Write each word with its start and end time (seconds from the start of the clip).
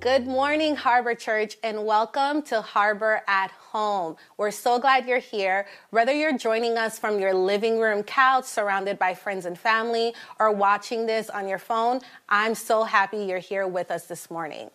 Good 0.00 0.26
morning, 0.26 0.76
Harbor 0.76 1.14
Church, 1.14 1.58
and 1.62 1.84
welcome 1.84 2.40
to 2.44 2.62
Harbor 2.62 3.20
at 3.28 3.50
Home. 3.50 4.16
We're 4.38 4.50
so 4.50 4.78
glad 4.78 5.06
you're 5.06 5.18
here. 5.18 5.66
Whether 5.90 6.12
you're 6.12 6.38
joining 6.38 6.78
us 6.78 6.98
from 6.98 7.20
your 7.20 7.34
living 7.34 7.78
room 7.78 8.02
couch, 8.02 8.46
surrounded 8.46 8.98
by 8.98 9.12
friends 9.12 9.44
and 9.44 9.58
family, 9.58 10.14
or 10.38 10.52
watching 10.52 11.04
this 11.04 11.28
on 11.28 11.46
your 11.46 11.58
phone, 11.58 12.00
I'm 12.30 12.54
so 12.54 12.84
happy 12.84 13.18
you're 13.18 13.40
here 13.40 13.66
with 13.66 13.90
us 13.90 14.06
this 14.06 14.30
morning. 14.30 14.70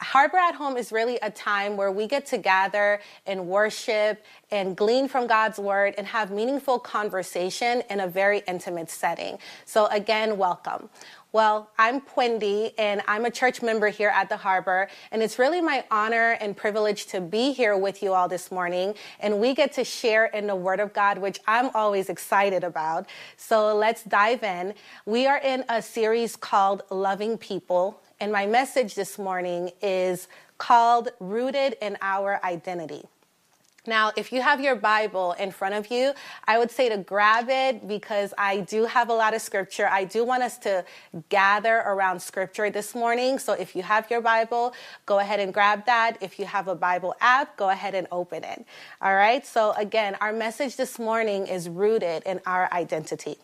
Harbor 0.00 0.36
at 0.36 0.54
Home 0.56 0.76
is 0.76 0.92
really 0.92 1.18
a 1.22 1.30
time 1.30 1.76
where 1.76 1.90
we 1.90 2.06
get 2.06 2.26
to 2.26 2.38
gather 2.38 3.00
and 3.24 3.46
worship 3.46 4.22
and 4.50 4.76
glean 4.76 5.08
from 5.08 5.26
God's 5.26 5.58
word 5.58 5.94
and 5.96 6.06
have 6.06 6.30
meaningful 6.30 6.78
conversation 6.78 7.82
in 7.88 8.00
a 8.00 8.06
very 8.06 8.42
intimate 8.46 8.90
setting. 8.90 9.38
So, 9.64 9.86
again, 9.86 10.36
welcome. 10.36 10.90
Well, 11.36 11.68
I'm 11.76 12.00
Pwendy, 12.00 12.72
and 12.78 13.02
I'm 13.06 13.26
a 13.26 13.30
church 13.30 13.60
member 13.60 13.88
here 13.88 14.08
at 14.08 14.30
the 14.30 14.38
Harbor, 14.38 14.88
and 15.10 15.22
it's 15.22 15.38
really 15.38 15.60
my 15.60 15.84
honor 15.90 16.38
and 16.40 16.56
privilege 16.56 17.04
to 17.08 17.20
be 17.20 17.52
here 17.52 17.76
with 17.76 18.02
you 18.02 18.14
all 18.14 18.26
this 18.26 18.50
morning. 18.50 18.94
And 19.20 19.38
we 19.38 19.54
get 19.54 19.70
to 19.74 19.84
share 19.84 20.24
in 20.24 20.46
the 20.46 20.56
Word 20.56 20.80
of 20.80 20.94
God, 20.94 21.18
which 21.18 21.38
I'm 21.46 21.68
always 21.74 22.08
excited 22.08 22.64
about. 22.64 23.06
So 23.36 23.76
let's 23.76 24.02
dive 24.02 24.44
in. 24.44 24.72
We 25.04 25.26
are 25.26 25.36
in 25.36 25.62
a 25.68 25.82
series 25.82 26.36
called 26.36 26.84
Loving 26.88 27.36
People, 27.36 28.00
and 28.18 28.32
my 28.32 28.46
message 28.46 28.94
this 28.94 29.18
morning 29.18 29.72
is 29.82 30.28
called 30.56 31.10
Rooted 31.20 31.76
in 31.82 31.98
Our 32.00 32.40
Identity. 32.44 33.04
Now, 33.86 34.12
if 34.16 34.32
you 34.32 34.42
have 34.42 34.60
your 34.60 34.76
Bible 34.76 35.32
in 35.32 35.50
front 35.50 35.74
of 35.74 35.90
you, 35.90 36.12
I 36.46 36.58
would 36.58 36.70
say 36.70 36.88
to 36.88 36.98
grab 36.98 37.46
it 37.48 37.86
because 37.86 38.34
I 38.36 38.60
do 38.60 38.84
have 38.84 39.08
a 39.08 39.12
lot 39.12 39.34
of 39.34 39.42
scripture. 39.42 39.88
I 39.88 40.04
do 40.04 40.24
want 40.24 40.42
us 40.42 40.58
to 40.58 40.84
gather 41.28 41.76
around 41.78 42.20
scripture 42.20 42.70
this 42.70 42.94
morning. 42.94 43.38
So 43.38 43.52
if 43.52 43.76
you 43.76 43.82
have 43.82 44.10
your 44.10 44.20
Bible, 44.20 44.74
go 45.06 45.18
ahead 45.18 45.40
and 45.40 45.52
grab 45.52 45.86
that. 45.86 46.18
If 46.20 46.38
you 46.38 46.46
have 46.46 46.68
a 46.68 46.74
Bible 46.74 47.14
app, 47.20 47.56
go 47.56 47.70
ahead 47.70 47.94
and 47.94 48.06
open 48.10 48.44
it. 48.44 48.64
All 49.00 49.14
right. 49.14 49.46
So 49.46 49.72
again, 49.72 50.16
our 50.20 50.32
message 50.32 50.76
this 50.76 50.98
morning 50.98 51.46
is 51.46 51.68
rooted 51.68 52.22
in 52.24 52.40
our 52.46 52.72
identity. 52.72 53.36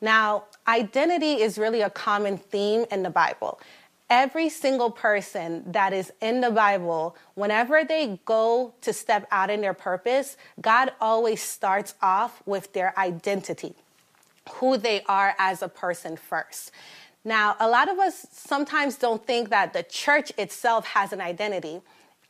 Now, 0.00 0.44
identity 0.66 1.34
is 1.40 1.58
really 1.58 1.80
a 1.80 1.90
common 1.90 2.36
theme 2.36 2.86
in 2.90 3.04
the 3.04 3.10
Bible 3.10 3.60
every 4.12 4.50
single 4.50 4.90
person 4.90 5.64
that 5.72 5.94
is 5.94 6.12
in 6.20 6.42
the 6.42 6.50
Bible, 6.50 7.16
whenever 7.34 7.82
they 7.82 8.20
go 8.26 8.74
to 8.82 8.92
step 8.92 9.26
out 9.30 9.48
in 9.48 9.62
their 9.62 9.72
purpose, 9.72 10.36
God 10.60 10.92
always 11.00 11.40
starts 11.42 11.94
off 12.02 12.42
with 12.44 12.74
their 12.74 12.96
identity, 12.98 13.74
who 14.56 14.76
they 14.76 15.00
are 15.04 15.34
as 15.38 15.62
a 15.62 15.68
person 15.68 16.18
first. 16.18 16.72
Now, 17.24 17.56
a 17.58 17.66
lot 17.66 17.88
of 17.88 17.98
us 17.98 18.26
sometimes 18.30 18.96
don't 18.96 19.26
think 19.26 19.48
that 19.48 19.72
the 19.72 19.82
church 19.82 20.30
itself 20.36 20.86
has 20.88 21.14
an 21.14 21.22
identity. 21.22 21.80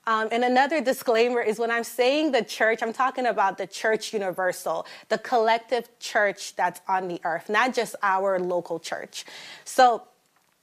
Um, 0.07 0.29
and 0.31 0.45
another 0.45 0.81
disclaimer 0.81 1.41
is 1.41 1.59
when 1.59 1.73
I'm 1.73 1.85
saying 1.85 2.31
the 2.31 2.45
church, 2.45 2.81
I'm 2.81 2.93
talking 2.93 3.27
about 3.27 3.59
the 3.59 3.67
church 3.67 4.13
universal, 4.13 4.87
the 5.09 5.19
collective 5.19 5.89
church 5.99 6.55
that's 6.55 6.81
on 6.87 7.09
the 7.09 7.21
earth, 7.25 7.49
not 7.49 7.75
just 7.75 7.97
our 8.05 8.39
local 8.39 8.79
church. 8.79 9.25
So, 9.65 10.03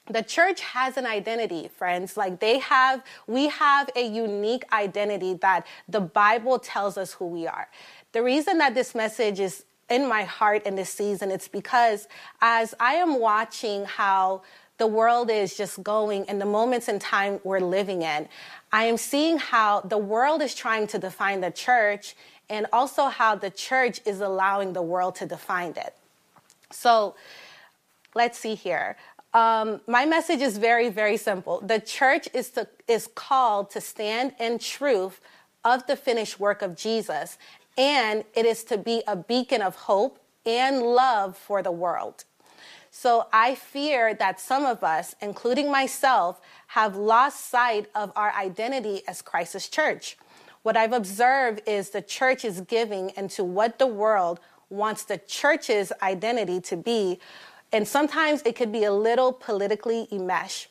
the 0.09 0.23
church 0.23 0.61
has 0.61 0.97
an 0.97 1.05
identity, 1.05 1.69
friends. 1.77 2.17
Like 2.17 2.39
they 2.39 2.59
have, 2.59 3.03
we 3.27 3.49
have 3.49 3.89
a 3.95 4.05
unique 4.05 4.63
identity 4.73 5.35
that 5.35 5.65
the 5.87 6.01
Bible 6.01 6.59
tells 6.59 6.97
us 6.97 7.13
who 7.13 7.27
we 7.27 7.47
are. 7.47 7.69
The 8.11 8.23
reason 8.23 8.57
that 8.57 8.73
this 8.73 8.95
message 8.95 9.39
is 9.39 9.65
in 9.89 10.07
my 10.07 10.23
heart 10.23 10.65
in 10.65 10.75
this 10.75 10.89
season, 10.89 11.31
it's 11.31 11.47
because 11.47 12.07
as 12.41 12.73
I 12.79 12.95
am 12.95 13.19
watching 13.19 13.85
how 13.85 14.41
the 14.77 14.87
world 14.87 15.29
is 15.29 15.57
just 15.57 15.83
going 15.83 16.23
and 16.29 16.39
the 16.39 16.45
moments 16.45 16.87
in 16.87 16.99
time 16.99 17.39
we're 17.43 17.59
living 17.59 18.01
in, 18.01 18.27
I 18.71 18.85
am 18.85 18.97
seeing 18.97 19.37
how 19.37 19.81
the 19.81 19.97
world 19.97 20.41
is 20.41 20.55
trying 20.55 20.87
to 20.87 20.99
define 20.99 21.41
the 21.41 21.51
church 21.51 22.15
and 22.49 22.65
also 22.73 23.07
how 23.07 23.35
the 23.35 23.49
church 23.49 23.99
is 24.05 24.21
allowing 24.21 24.73
the 24.73 24.81
world 24.81 25.15
to 25.15 25.25
define 25.25 25.71
it. 25.71 25.95
So 26.71 27.15
let's 28.15 28.39
see 28.39 28.55
here. 28.55 28.95
Um, 29.33 29.81
my 29.87 30.05
message 30.05 30.41
is 30.41 30.57
very, 30.57 30.89
very 30.89 31.17
simple. 31.17 31.61
The 31.61 31.79
church 31.79 32.27
is, 32.33 32.49
to, 32.51 32.67
is 32.87 33.07
called 33.13 33.69
to 33.71 33.81
stand 33.81 34.33
in 34.39 34.57
truth 34.57 35.21
of 35.63 35.85
the 35.85 35.95
finished 35.95 36.39
work 36.39 36.61
of 36.61 36.75
Jesus, 36.75 37.37
and 37.77 38.23
it 38.33 38.45
is 38.45 38.63
to 38.65 38.77
be 38.77 39.03
a 39.07 39.15
beacon 39.15 39.61
of 39.61 39.75
hope 39.75 40.19
and 40.45 40.81
love 40.81 41.37
for 41.37 41.61
the 41.61 41.71
world. 41.71 42.23
So 42.91 43.27
I 43.31 43.53
fear 43.53 44.15
that 44.15 44.39
some 44.39 44.65
of 44.65 44.83
us, 44.83 45.15
including 45.21 45.71
myself, 45.71 46.41
have 46.67 46.95
lost 46.95 47.49
sight 47.49 47.87
of 47.93 48.11
our 48.15 48.31
identity 48.33 49.03
as 49.07 49.21
Christ's 49.21 49.69
church. 49.69 50.17
What 50.63 50.75
I've 50.75 50.93
observed 50.93 51.61
is 51.67 51.91
the 51.91 52.01
church 52.01 52.43
is 52.43 52.61
giving 52.61 53.11
into 53.15 53.43
what 53.43 53.77
the 53.77 53.87
world 53.87 54.39
wants 54.69 55.03
the 55.03 55.17
church's 55.19 55.91
identity 56.01 56.59
to 56.61 56.77
be 56.77 57.19
and 57.71 57.87
sometimes 57.87 58.41
it 58.43 58.55
could 58.55 58.71
be 58.71 58.83
a 58.83 58.91
little 58.91 59.31
politically 59.31 60.07
enmeshed. 60.11 60.69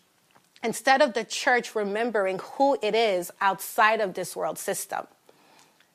Instead 0.63 1.01
of 1.01 1.15
the 1.15 1.25
church 1.25 1.75
remembering 1.75 2.41
who 2.41 2.77
it 2.83 2.95
is 2.95 3.31
outside 3.41 4.01
of 4.01 4.15
this 4.15 4.35
world 4.35 4.59
system. 4.59 5.07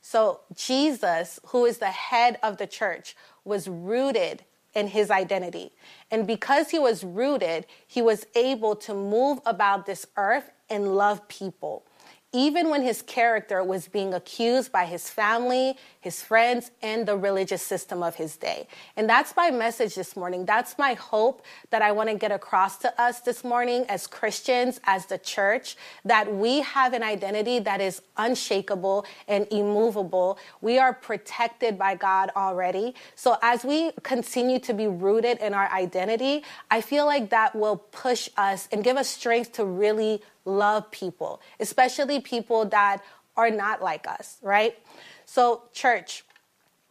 So, 0.02 0.41
Jesus, 0.56 1.40
who 1.47 1.66
is 1.66 1.80
the 1.80 1.88
head 1.88 2.38
of 2.44 2.58
the 2.58 2.68
church, 2.68 3.16
was 3.44 3.68
rooted 3.68 4.44
in 4.74 4.88
his 4.88 5.12
identity. 5.12 5.72
And 6.12 6.25
because 6.25 6.69
he 6.72 6.80
was 6.80 7.03
rooted, 7.03 7.66
he 7.88 8.02
was 8.02 8.25
able 8.35 8.75
to 8.78 8.94
move 8.94 9.40
about 9.46 9.85
this 9.85 10.06
earth 10.18 10.50
and 10.70 10.96
love 10.96 11.28
people 11.28 11.85
even 12.33 12.69
when 12.69 12.81
his 12.81 13.03
character 13.03 13.63
was 13.63 13.88
being 13.88 14.13
accused 14.13 14.71
by 14.71 14.85
his 14.85 15.07
family, 15.07 15.77
his 16.01 16.21
friends, 16.21 16.71
and 16.81 17.07
the 17.07 17.16
religious 17.16 17.61
system 17.61 18.01
of 18.01 18.16
his 18.16 18.35
day. 18.35 18.67
And 18.97 19.07
that's 19.07 19.35
my 19.38 19.51
message 19.51 19.94
this 19.94 20.16
morning. 20.16 20.45
That's 20.45 20.77
my 20.79 20.95
hope 20.95 21.43
that 21.69 21.83
I 21.83 21.91
want 21.91 22.09
to 22.09 22.16
get 22.16 22.31
across 22.31 22.77
to 22.79 23.01
us 23.01 23.22
this 23.22 23.43
morning 23.43 23.85
as 23.88 24.07
Christians, 24.07 24.81
as 24.83 25.05
the 25.05 25.19
church, 25.19 25.77
that 26.03 26.33
we 26.33 26.61
have 26.61 26.93
an 26.93 27.03
identity 27.03 27.59
that 27.59 27.79
is 27.79 28.01
unshakable 28.17 29.05
and 29.27 29.47
immovable. 29.51 30.39
We 30.59 30.79
are 30.79 30.93
protected 30.93 31.77
by 31.77 31.95
God 31.95 32.31
already. 32.35 32.95
So 33.16 33.38
as 33.43 33.63
we 33.63 33.91
continue 34.01 34.59
to 34.59 34.73
be 34.73 34.88
rooted 34.88 35.38
in 35.38 35.53
our 35.53 35.72
identity, 35.72 36.43
I 36.72 36.81
feel 36.81 37.05
like 37.05 37.29
that 37.29 37.55
will 37.55 37.77
push 37.77 38.27
us 38.38 38.67
and 38.72 38.83
give 38.83 38.97
us 38.97 39.07
strength 39.07 39.53
to 39.53 39.66
really 39.66 40.22
love 40.45 40.89
people, 40.91 41.41
especially 41.59 42.19
people 42.19 42.65
that 42.65 43.01
are 43.35 43.49
not 43.49 43.81
like 43.81 44.07
us, 44.07 44.37
right? 44.41 44.77
So, 45.25 45.63
church, 45.73 46.23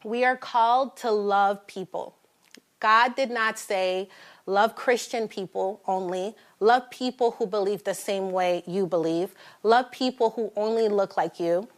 we 0.05 0.25
are 0.25 0.37
called 0.37 0.97
to 0.99 1.11
love 1.11 1.67
people. 1.67 2.17
God 2.81 3.15
did 3.15 3.31
not 3.31 3.59
say, 3.59 4.09
love 4.45 4.75
Christian 4.75 5.29
people 5.29 5.81
only, 5.87 6.35
love 6.59 6.91
people 6.91 7.33
who 7.33 7.47
believe 7.47 7.85
the 7.85 7.95
same 7.95 8.33
way 8.33 8.65
you 8.67 8.87
believe, 8.87 9.35
love 9.63 9.93
people 9.93 10.31
who 10.31 10.53
only 10.57 10.89
look 10.89 11.17
like 11.17 11.39
you. 11.39 11.69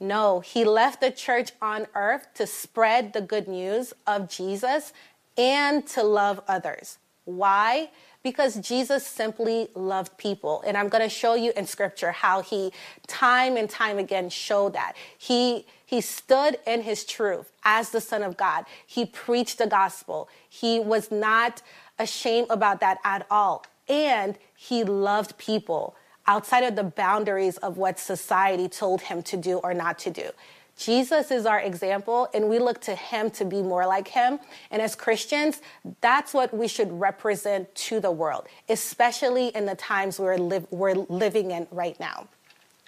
No, 0.00 0.40
He 0.40 0.64
left 0.64 1.02
the 1.02 1.10
church 1.10 1.52
on 1.60 1.86
earth 1.94 2.28
to 2.34 2.46
spread 2.46 3.12
the 3.12 3.20
good 3.20 3.48
news 3.48 3.92
of 4.06 4.30
Jesus 4.30 4.94
and 5.36 5.86
to 5.88 6.02
love 6.02 6.40
others. 6.48 6.98
Why? 7.26 7.90
Because 8.26 8.56
Jesus 8.56 9.06
simply 9.06 9.68
loved 9.76 10.18
people. 10.18 10.60
And 10.66 10.76
I'm 10.76 10.88
going 10.88 11.04
to 11.04 11.08
show 11.08 11.36
you 11.36 11.52
in 11.56 11.64
scripture 11.64 12.10
how 12.10 12.42
he 12.42 12.72
time 13.06 13.56
and 13.56 13.70
time 13.70 13.98
again 13.98 14.30
showed 14.30 14.72
that. 14.72 14.94
He 15.16 15.64
he 15.84 16.00
stood 16.00 16.58
in 16.66 16.82
his 16.82 17.04
truth 17.04 17.52
as 17.64 17.90
the 17.90 18.00
son 18.00 18.24
of 18.24 18.36
God. 18.36 18.64
He 18.84 19.06
preached 19.06 19.58
the 19.58 19.68
gospel. 19.68 20.28
He 20.48 20.80
was 20.80 21.12
not 21.12 21.62
ashamed 22.00 22.48
about 22.50 22.80
that 22.80 22.98
at 23.04 23.28
all. 23.30 23.64
And 23.88 24.36
he 24.56 24.82
loved 24.82 25.38
people 25.38 25.94
outside 26.26 26.64
of 26.64 26.74
the 26.74 26.82
boundaries 26.82 27.58
of 27.58 27.76
what 27.76 28.00
society 28.00 28.68
told 28.68 29.02
him 29.02 29.22
to 29.22 29.36
do 29.36 29.58
or 29.58 29.72
not 29.72 30.00
to 30.00 30.10
do. 30.10 30.30
Jesus 30.76 31.30
is 31.30 31.46
our 31.46 31.60
example, 31.60 32.28
and 32.34 32.48
we 32.48 32.58
look 32.58 32.80
to 32.82 32.94
him 32.94 33.30
to 33.30 33.44
be 33.44 33.62
more 33.62 33.86
like 33.86 34.08
him. 34.08 34.38
And 34.70 34.82
as 34.82 34.94
Christians, 34.94 35.62
that's 36.02 36.34
what 36.34 36.54
we 36.54 36.68
should 36.68 36.92
represent 36.92 37.74
to 37.74 37.98
the 37.98 38.10
world, 38.10 38.46
especially 38.68 39.48
in 39.48 39.64
the 39.64 39.74
times 39.74 40.20
we're, 40.20 40.36
li- 40.36 40.66
we're 40.70 40.94
living 40.94 41.50
in 41.50 41.66
right 41.70 41.98
now. 41.98 42.28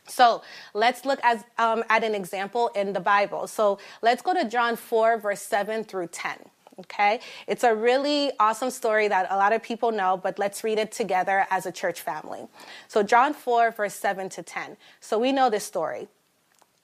So 0.06 0.42
let's 0.74 1.04
look 1.04 1.18
as, 1.22 1.44
um, 1.58 1.84
at 1.88 2.04
an 2.04 2.14
example 2.14 2.68
in 2.74 2.92
the 2.92 3.00
Bible. 3.00 3.46
So 3.46 3.78
let's 4.02 4.22
go 4.22 4.34
to 4.34 4.44
John 4.44 4.76
4, 4.76 5.18
verse 5.18 5.42
7 5.42 5.84
through 5.84 6.08
10. 6.08 6.36
Okay? 6.80 7.20
It's 7.46 7.64
a 7.64 7.74
really 7.74 8.30
awesome 8.38 8.70
story 8.70 9.08
that 9.08 9.26
a 9.30 9.36
lot 9.36 9.52
of 9.52 9.62
people 9.62 9.92
know, 9.92 10.16
but 10.16 10.38
let's 10.38 10.62
read 10.62 10.78
it 10.78 10.92
together 10.92 11.46
as 11.50 11.66
a 11.66 11.72
church 11.72 12.00
family. 12.00 12.46
So, 12.86 13.02
John 13.02 13.34
4, 13.34 13.72
verse 13.72 13.94
7 13.94 14.28
to 14.30 14.42
10. 14.44 14.76
So, 15.00 15.18
we 15.18 15.32
know 15.32 15.50
this 15.50 15.64
story. 15.64 16.06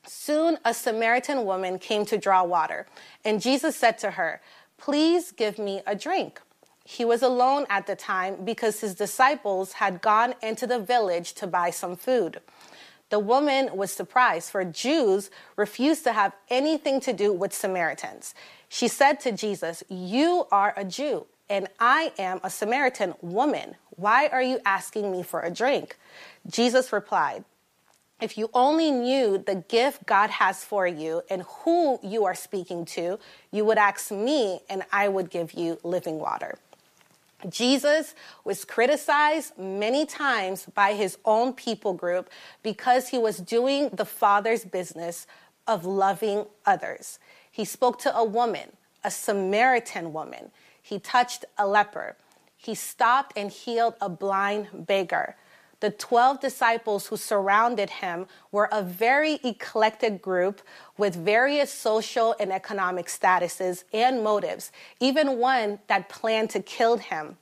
Soon 0.06 0.58
a 0.64 0.74
Samaritan 0.74 1.44
woman 1.44 1.78
came 1.78 2.04
to 2.06 2.18
draw 2.18 2.44
water, 2.44 2.86
and 3.24 3.40
Jesus 3.40 3.76
said 3.76 3.98
to 3.98 4.12
her, 4.12 4.40
Please 4.76 5.32
give 5.32 5.58
me 5.58 5.80
a 5.86 5.94
drink. 5.94 6.40
He 6.84 7.04
was 7.04 7.22
alone 7.22 7.64
at 7.70 7.86
the 7.86 7.96
time 7.96 8.44
because 8.44 8.80
his 8.80 8.94
disciples 8.94 9.72
had 9.72 10.02
gone 10.02 10.34
into 10.42 10.66
the 10.66 10.78
village 10.78 11.32
to 11.34 11.46
buy 11.46 11.70
some 11.70 11.96
food. 11.96 12.40
The 13.08 13.18
woman 13.18 13.74
was 13.74 13.92
surprised, 13.92 14.50
for 14.50 14.64
Jews 14.64 15.30
refused 15.56 16.04
to 16.04 16.12
have 16.12 16.34
anything 16.50 17.00
to 17.00 17.12
do 17.12 17.32
with 17.32 17.54
Samaritans. 17.54 18.34
She 18.68 18.88
said 18.88 19.20
to 19.20 19.32
Jesus, 19.32 19.82
You 19.88 20.46
are 20.50 20.74
a 20.76 20.84
Jew, 20.84 21.26
and 21.48 21.68
I 21.78 22.12
am 22.18 22.40
a 22.42 22.50
Samaritan 22.50 23.14
woman. 23.22 23.76
Why 23.90 24.26
are 24.28 24.42
you 24.42 24.58
asking 24.66 25.10
me 25.12 25.22
for 25.22 25.40
a 25.40 25.50
drink? 25.50 25.96
Jesus 26.46 26.92
replied, 26.92 27.44
if 28.24 28.38
you 28.38 28.48
only 28.54 28.90
knew 28.90 29.36
the 29.36 29.56
gift 29.68 30.06
God 30.06 30.30
has 30.30 30.64
for 30.64 30.86
you 30.86 31.20
and 31.28 31.42
who 31.42 32.00
you 32.02 32.24
are 32.24 32.34
speaking 32.34 32.86
to, 32.86 33.18
you 33.52 33.66
would 33.66 33.76
ask 33.76 34.10
me 34.10 34.60
and 34.70 34.82
I 34.90 35.08
would 35.08 35.28
give 35.28 35.52
you 35.52 35.78
living 35.82 36.18
water. 36.18 36.56
Jesus 37.50 38.14
was 38.42 38.64
criticized 38.64 39.58
many 39.58 40.06
times 40.06 40.64
by 40.74 40.94
his 40.94 41.18
own 41.26 41.52
people 41.52 41.92
group 41.92 42.30
because 42.62 43.08
he 43.08 43.18
was 43.18 43.36
doing 43.36 43.90
the 43.90 44.06
Father's 44.06 44.64
business 44.64 45.26
of 45.66 45.84
loving 45.84 46.46
others. 46.64 47.18
He 47.50 47.66
spoke 47.66 47.98
to 48.00 48.16
a 48.16 48.24
woman, 48.24 48.72
a 49.04 49.10
Samaritan 49.10 50.14
woman. 50.14 50.50
He 50.80 50.98
touched 50.98 51.44
a 51.58 51.66
leper. 51.66 52.16
He 52.56 52.74
stopped 52.74 53.36
and 53.36 53.50
healed 53.50 53.96
a 54.00 54.08
blind 54.08 54.68
beggar 54.72 55.36
the 55.84 55.90
12 55.90 56.40
disciples 56.40 57.08
who 57.08 57.16
surrounded 57.18 57.90
him 57.90 58.26
were 58.50 58.70
a 58.72 58.82
very 58.82 59.34
eclectic 59.44 60.22
group 60.22 60.62
with 60.96 61.14
various 61.14 61.70
social 61.70 62.34
and 62.40 62.50
economic 62.50 63.04
statuses 63.04 63.84
and 63.92 64.24
motives, 64.24 64.72
even 64.98 65.36
one 65.36 65.78
that 65.88 66.08
planned 66.08 66.48
to 66.48 66.60
kill 66.60 66.96
him. 66.96 67.36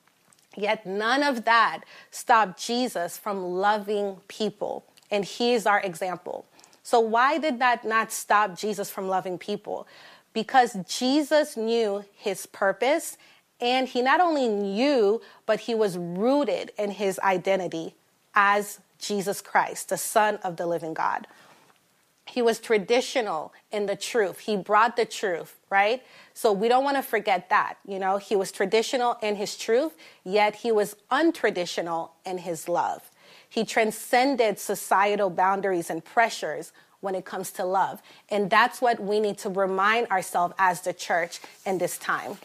Yet 0.57 0.85
none 0.85 1.23
of 1.23 1.45
that 1.45 1.83
stopped 2.11 2.61
Jesus 2.61 3.17
from 3.17 3.45
loving 3.45 4.17
people, 4.27 4.85
and 5.09 5.25
he 5.25 5.55
is 5.55 5.65
our 5.65 5.79
example. 5.81 6.45
So, 6.83 6.99
why 6.99 7.39
did 7.39 7.61
that 7.61 7.85
not 7.85 8.11
stop 8.11 8.59
Jesus 8.59 8.91
from 8.91 9.07
loving 9.07 9.39
people? 9.39 9.87
Because 10.33 10.77
Jesus 10.89 11.57
knew 11.57 12.05
his 12.17 12.47
purpose, 12.47 13.17
and 13.61 13.87
he 13.87 14.03
not 14.03 14.21
only 14.21 14.49
knew, 14.49 15.21
but 15.47 15.61
he 15.61 15.77
was 15.77 15.97
rooted 15.97 16.73
in 16.77 16.91
his 16.91 17.21
identity 17.21 17.95
as 18.35 18.81
Jesus 18.99 19.41
Christ, 19.41 19.89
the 19.89 19.97
Son 19.97 20.37
of 20.37 20.57
the 20.57 20.67
living 20.67 20.95
God. 20.95 21.27
He 22.27 22.41
was 22.41 22.61
traditional 22.61 23.53
in 23.73 23.87
the 23.87 23.97
truth. 23.97 24.41
He 24.41 24.57
brought 24.57 24.97
the 24.97 25.05
truth, 25.05 25.59
right? 25.71 26.03
So 26.35 26.53
we 26.53 26.69
don't 26.69 26.85
want 26.85 26.97
to 26.97 27.03
forget 27.03 27.51
that. 27.51 27.75
You 27.87 27.99
know, 27.99 28.19
he 28.19 28.37
was 28.37 28.53
traditional 28.53 29.19
in 29.23 29.37
his 29.37 29.57
truth, 29.57 29.93
yet 30.25 30.57
he 30.57 30.71
was 30.71 30.97
untraditional 31.11 32.11
in 32.25 32.39
his 32.39 32.69
love. 32.69 33.11
He 33.49 33.65
transcended 33.65 34.59
societal 34.59 35.31
boundaries 35.31 35.91
and 35.91 36.03
pressures 36.03 36.73
when 37.01 37.15
it 37.15 37.25
comes 37.25 37.51
to 37.53 37.65
love. 37.65 38.01
And 38.31 38.49
that's 38.49 38.81
what 38.81 38.99
we 39.01 39.21
need 39.21 39.37
to 39.39 39.51
remind 39.51 40.07
ourselves 40.09 40.55
as 40.59 40.81
the 40.81 40.95
church 40.95 41.41
in 41.67 41.79
this 41.79 41.99
time. 41.99 42.39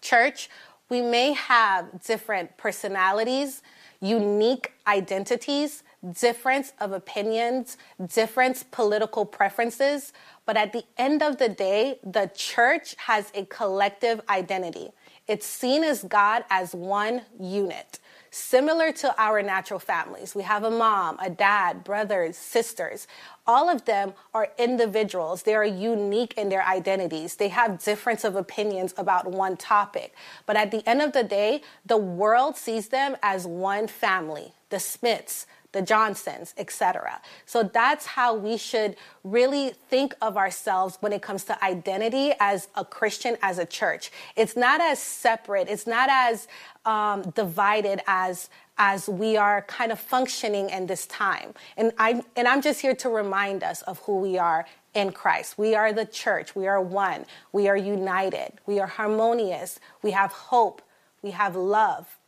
Church, 0.00 0.48
we 0.88 1.00
may 1.00 1.32
have 1.32 2.04
different 2.04 2.56
personalities, 2.56 3.62
unique 4.00 4.72
identities, 4.86 5.82
difference 6.12 6.72
of 6.80 6.92
opinions, 6.92 7.76
different 8.06 8.70
political 8.70 9.24
preferences. 9.24 10.12
But 10.44 10.56
at 10.56 10.72
the 10.72 10.84
end 10.96 11.22
of 11.22 11.38
the 11.38 11.48
day, 11.48 11.98
the 12.04 12.30
church 12.34 12.94
has 12.98 13.32
a 13.34 13.44
collective 13.46 14.20
identity. 14.28 14.92
It's 15.28 15.46
seen 15.46 15.84
as 15.84 16.02
God 16.04 16.44
as 16.50 16.74
one 16.74 17.22
unit 17.38 17.98
similar 18.36 18.92
to 18.92 19.14
our 19.18 19.42
natural 19.42 19.80
families. 19.80 20.34
We 20.34 20.42
have 20.42 20.62
a 20.62 20.70
mom, 20.70 21.18
a 21.20 21.30
dad, 21.30 21.84
brothers, 21.84 22.36
sisters. 22.36 23.08
All 23.46 23.70
of 23.70 23.86
them 23.86 24.12
are 24.34 24.50
individuals. 24.58 25.42
They 25.42 25.54
are 25.54 25.64
unique 25.64 26.34
in 26.36 26.50
their 26.50 26.62
identities. 26.62 27.36
They 27.36 27.48
have 27.48 27.82
difference 27.82 28.24
of 28.24 28.36
opinions 28.36 28.92
about 28.98 29.30
one 29.30 29.56
topic. 29.56 30.14
But 30.44 30.56
at 30.56 30.70
the 30.70 30.86
end 30.86 31.00
of 31.00 31.12
the 31.12 31.22
day, 31.22 31.62
the 31.86 31.96
world 31.96 32.56
sees 32.56 32.88
them 32.88 33.16
as 33.22 33.46
one 33.46 33.86
family. 33.86 34.52
The 34.68 34.80
Smiths, 34.80 35.46
the 35.76 35.82
Johnsons, 35.82 36.54
etc. 36.56 37.20
So 37.44 37.62
that's 37.62 38.06
how 38.06 38.34
we 38.34 38.56
should 38.56 38.96
really 39.24 39.74
think 39.90 40.14
of 40.22 40.38
ourselves 40.38 40.96
when 41.00 41.12
it 41.12 41.20
comes 41.20 41.44
to 41.44 41.64
identity 41.64 42.32
as 42.40 42.68
a 42.74 42.84
Christian, 42.84 43.36
as 43.42 43.58
a 43.58 43.66
church. 43.66 44.10
It's 44.36 44.56
not 44.56 44.80
as 44.80 44.98
separate. 44.98 45.68
It's 45.68 45.86
not 45.86 46.08
as 46.10 46.48
um, 46.86 47.22
divided 47.30 48.00
as 48.06 48.48
as 48.78 49.08
we 49.08 49.36
are 49.36 49.62
kind 49.62 49.90
of 49.90 49.98
functioning 49.98 50.68
in 50.70 50.86
this 50.86 51.06
time. 51.06 51.52
And 51.76 51.92
I 51.98 52.22
and 52.36 52.48
I'm 52.48 52.62
just 52.62 52.80
here 52.80 52.94
to 52.94 53.10
remind 53.10 53.62
us 53.62 53.82
of 53.82 53.98
who 54.00 54.18
we 54.18 54.38
are 54.38 54.64
in 54.94 55.12
Christ. 55.12 55.58
We 55.58 55.74
are 55.74 55.92
the 55.92 56.06
church. 56.06 56.56
We 56.56 56.66
are 56.66 56.80
one. 56.80 57.26
We 57.52 57.68
are 57.68 57.76
united. 57.76 58.52
We 58.64 58.80
are 58.80 58.86
harmonious. 58.86 59.78
We 60.02 60.12
have 60.12 60.32
hope. 60.32 60.80
We 61.20 61.32
have 61.32 61.54
love. 61.54 62.18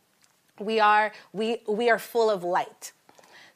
We 0.59 0.79
are 0.79 1.11
we 1.33 1.63
we 1.67 1.89
are 1.89 1.97
full 1.97 2.29
of 2.29 2.43
light. 2.43 2.91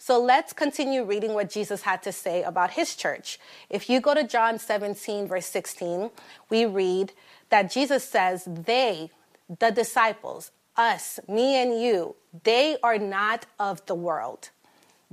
So 0.05 0.21
let's 0.21 0.51
continue 0.51 1.05
reading 1.05 1.33
what 1.33 1.50
Jesus 1.50 1.83
had 1.83 2.03
to 2.03 2.11
say 2.11 2.44
about 2.44 2.71
his 2.71 2.94
church. 2.94 3.39
If 3.69 3.89
you 3.89 4.01
go 4.01 4.13
to 4.13 4.25
John 4.25 4.59
17, 4.59 5.29
verse 5.29 5.45
16, 5.45 6.09
we 6.50 6.65
read 6.65 7.13
that 7.47 7.71
Jesus 7.71 8.03
says, 8.03 8.44
They, 8.45 9.11
the 9.59 9.71
disciples, 9.71 10.51
us, 10.75 11.21
me 11.29 11.55
and 11.55 11.81
you, 11.81 12.17
they 12.44 12.75
are 12.83 12.97
not 12.97 13.45
of 13.57 13.85
the 13.85 13.95
world, 13.95 14.50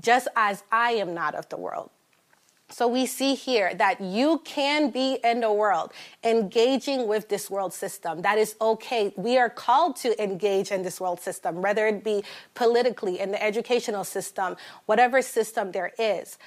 just 0.00 0.26
as 0.34 0.64
I 0.72 0.94
am 0.94 1.14
not 1.14 1.36
of 1.36 1.48
the 1.50 1.56
world. 1.56 1.90
So 2.70 2.86
we 2.86 3.06
see 3.06 3.34
here 3.34 3.74
that 3.74 4.00
you 4.00 4.40
can 4.44 4.90
be 4.90 5.18
in 5.24 5.40
the 5.40 5.52
world 5.52 5.92
engaging 6.24 7.08
with 7.08 7.28
this 7.28 7.50
world 7.50 7.72
system. 7.72 8.22
That 8.22 8.38
is 8.38 8.54
okay. 8.60 9.12
We 9.16 9.38
are 9.38 9.50
called 9.50 9.96
to 9.96 10.22
engage 10.22 10.70
in 10.70 10.82
this 10.82 11.00
world 11.00 11.20
system, 11.20 11.62
whether 11.62 11.86
it 11.86 12.04
be 12.04 12.22
politically, 12.54 13.18
in 13.18 13.32
the 13.32 13.42
educational 13.42 14.04
system, 14.04 14.56
whatever 14.86 15.20
system 15.20 15.72
there 15.72 15.92
is, 15.98 16.38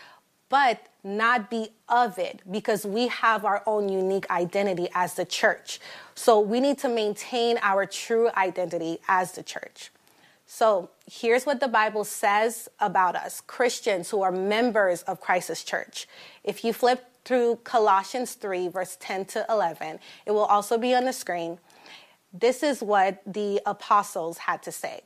but 0.50 0.88
not 1.04 1.50
be 1.50 1.70
of 1.90 2.18
it 2.18 2.42
because 2.50 2.86
we 2.86 3.08
have 3.08 3.44
our 3.44 3.62
own 3.66 3.90
unique 3.90 4.30
identity 4.30 4.88
as 4.94 5.16
the 5.16 5.26
church. 5.26 5.80
So 6.16 6.40
we 6.40 6.60
need 6.60 6.78
to 6.80 6.90
maintain 6.90 7.60
our 7.62 7.86
true 7.86 8.30
identity 8.38 9.00
as 9.08 9.34
the 9.34 9.44
church. 9.44 9.92
So 10.56 10.92
here's 11.12 11.48
what 11.48 11.62
the 11.62 11.68
Bible 11.68 12.04
says 12.04 12.70
about 12.80 13.16
us 13.16 13.42
Christians 13.42 14.12
who 14.12 14.22
are 14.22 14.32
members 14.32 15.02
of 15.02 15.20
Christ's 15.20 15.64
church. 15.64 16.08
If 16.44 16.64
you 16.64 16.74
flip 16.74 17.08
through 17.26 17.62
Colossians 17.64 18.36
3, 18.36 18.68
verse 18.68 18.96
10 19.00 19.26
to 19.26 19.48
11, 19.50 19.98
it 20.28 20.32
will 20.32 20.46
also 20.46 20.78
be 20.78 20.94
on 20.94 21.06
the 21.06 21.12
screen. 21.12 21.58
This 22.32 22.62
is 22.62 22.84
what 22.84 23.24
the 23.26 23.62
apostles 23.66 24.38
had 24.38 24.62
to 24.62 24.72
say 24.72 25.02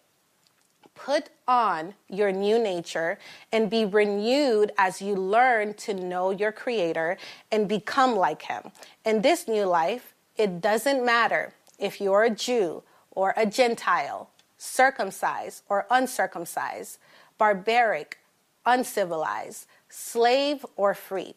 Put 0.95 1.29
on 1.47 1.93
your 2.09 2.33
new 2.33 2.61
nature 2.61 3.17
and 3.49 3.69
be 3.69 3.85
renewed 3.85 4.73
as 4.77 5.01
you 5.01 5.15
learn 5.15 5.75
to 5.75 5.93
know 5.93 6.31
your 6.31 6.51
Creator 6.51 7.15
and 7.53 7.69
become 7.69 8.17
like 8.17 8.41
Him. 8.41 8.63
In 9.05 9.21
this 9.21 9.47
new 9.47 9.63
life, 9.63 10.13
it 10.35 10.59
doesn't 10.59 11.05
matter 11.05 11.53
if 11.79 12.01
you're 12.01 12.23
a 12.23 12.29
Jew 12.29 12.83
or 13.11 13.33
a 13.37 13.45
Gentile 13.45 14.29
circumcised 14.57 15.63
or 15.69 15.85
uncircumcised, 15.89 16.97
barbaric, 17.37 18.19
uncivilized, 18.65 19.67
slave 19.89 20.65
or 20.75 20.93
free. 20.93 21.35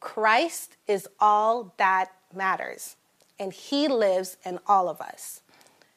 Christ 0.00 0.76
is 0.86 1.06
all 1.20 1.74
that 1.76 2.12
matters, 2.34 2.96
and 3.38 3.52
He 3.52 3.86
lives 3.88 4.36
in 4.44 4.58
all 4.66 4.88
of 4.88 5.00
us. 5.00 5.42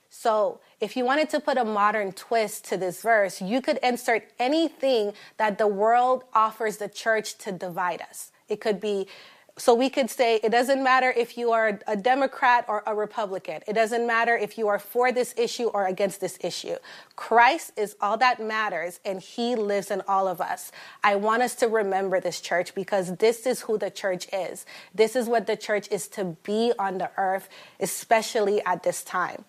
So, 0.09 0.59
if 0.79 0.95
you 0.95 1.05
wanted 1.05 1.29
to 1.31 1.39
put 1.39 1.57
a 1.57 1.65
modern 1.65 2.11
twist 2.11 2.65
to 2.65 2.77
this 2.77 3.01
verse, 3.01 3.41
you 3.41 3.61
could 3.61 3.79
insert 3.81 4.25
anything 4.37 5.13
that 5.37 5.57
the 5.57 5.67
world 5.67 6.23
offers 6.33 6.77
the 6.77 6.87
church 6.87 7.37
to 7.39 7.51
divide 7.51 8.01
us. 8.01 8.31
It 8.47 8.61
could 8.61 8.79
be 8.79 9.07
So 9.55 9.75
we 9.75 9.91
could 9.91 10.09
say 10.09 10.39
it 10.43 10.51
doesn't 10.51 10.83
matter 10.83 11.13
if 11.15 11.37
you 11.37 11.51
are 11.51 11.79
a 11.85 11.95
Democrat 11.95 12.65
or 12.67 12.81
a 12.87 12.95
Republican. 12.95 13.61
It 13.67 13.73
doesn't 13.73 14.07
matter 14.07 14.35
if 14.35 14.57
you 14.57 14.67
are 14.67 14.79
for 14.79 15.11
this 15.11 15.35
issue 15.37 15.65
or 15.65 15.85
against 15.85 16.19
this 16.21 16.39
issue. 16.41 16.75
Christ 17.15 17.71
is 17.77 17.95
all 18.01 18.17
that 18.17 18.41
matters 18.41 18.99
and 19.05 19.21
he 19.21 19.55
lives 19.55 19.91
in 19.91 20.01
all 20.07 20.27
of 20.27 20.41
us. 20.41 20.71
I 21.03 21.17
want 21.17 21.43
us 21.43 21.53
to 21.55 21.67
remember 21.67 22.19
this 22.19 22.41
church 22.41 22.73
because 22.73 23.17
this 23.17 23.45
is 23.45 23.61
who 23.61 23.77
the 23.77 23.91
church 23.91 24.27
is. 24.33 24.65
This 24.95 25.15
is 25.15 25.27
what 25.27 25.45
the 25.45 25.55
church 25.55 25.87
is 25.91 26.07
to 26.09 26.35
be 26.43 26.73
on 26.79 26.97
the 26.97 27.11
earth, 27.17 27.47
especially 27.79 28.59
at 28.65 28.81
this 28.81 29.03
time. 29.03 29.45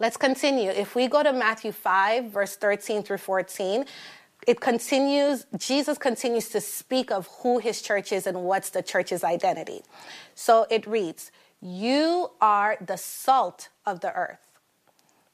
Let's 0.00 0.16
continue. 0.16 0.70
If 0.70 0.94
we 0.94 1.08
go 1.08 1.22
to 1.22 1.32
Matthew 1.32 1.72
5, 1.72 2.30
verse 2.30 2.56
13 2.56 3.02
through 3.02 3.18
14, 3.18 3.84
it 4.46 4.60
continues, 4.60 5.46
Jesus 5.56 5.98
continues 5.98 6.48
to 6.50 6.60
speak 6.60 7.10
of 7.10 7.28
who 7.42 7.58
his 7.58 7.82
church 7.82 8.12
is 8.12 8.26
and 8.26 8.42
what's 8.42 8.70
the 8.70 8.82
church's 8.82 9.24
identity. 9.24 9.82
So 10.34 10.66
it 10.70 10.86
reads, 10.86 11.30
You 11.60 12.30
are 12.40 12.76
the 12.80 12.96
salt 12.96 13.68
of 13.86 14.00
the 14.00 14.12
earth. 14.14 14.38